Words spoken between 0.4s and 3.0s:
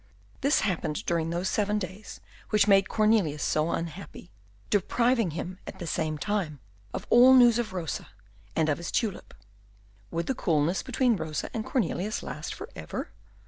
This happened during those seven days which made